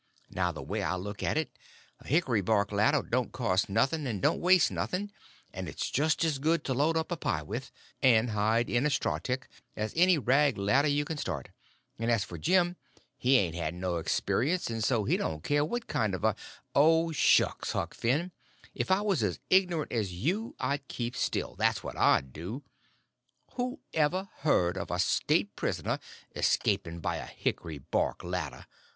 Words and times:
Now, 0.31 0.51
the 0.51 0.63
way 0.63 0.81
I 0.81 0.95
look 0.95 1.21
at 1.21 1.37
it, 1.37 1.51
a 1.99 2.05
hickry 2.07 2.43
bark 2.43 2.71
ladder 2.71 3.03
don't 3.03 3.31
cost 3.31 3.69
nothing, 3.69 4.07
and 4.07 4.19
don't 4.19 4.41
waste 4.41 4.71
nothing, 4.71 5.11
and 5.53 5.69
is 5.69 5.75
just 5.91 6.23
as 6.25 6.39
good 6.39 6.63
to 6.63 6.73
load 6.73 6.97
up 6.97 7.11
a 7.11 7.15
pie 7.17 7.43
with, 7.43 7.71
and 8.01 8.31
hide 8.31 8.67
in 8.67 8.87
a 8.87 8.89
straw 8.89 9.19
tick, 9.19 9.47
as 9.75 9.93
any 9.95 10.17
rag 10.17 10.57
ladder 10.57 10.87
you 10.87 11.05
can 11.05 11.17
start; 11.17 11.49
and 11.99 12.09
as 12.09 12.23
for 12.23 12.39
Jim, 12.39 12.77
he 13.15 13.37
ain't 13.37 13.53
had 13.53 13.75
no 13.75 13.97
experience, 13.97 14.71
and 14.71 14.83
so 14.83 15.03
he 15.03 15.17
don't 15.17 15.43
care 15.43 15.63
what 15.63 15.85
kind 15.85 16.15
of 16.15 16.23
a—" 16.23 16.35
"Oh, 16.73 17.11
shucks, 17.11 17.73
Huck 17.73 17.93
Finn, 17.93 18.31
if 18.73 18.89
I 18.89 19.01
was 19.01 19.21
as 19.21 19.39
ignorant 19.51 19.91
as 19.91 20.11
you 20.13 20.55
I'd 20.59 20.87
keep 20.87 21.15
still—that's 21.15 21.83
what 21.83 21.95
I'd 21.95 22.33
do. 22.33 22.63
Who 23.53 23.81
ever 23.93 24.29
heard 24.37 24.77
of 24.79 24.89
a 24.89 24.97
state 24.97 25.55
prisoner 25.55 25.99
escaping 26.35 27.01
by 27.01 27.17
a 27.17 27.27
hickry 27.27 27.77
bark 27.91 28.23
ladder? 28.23 28.65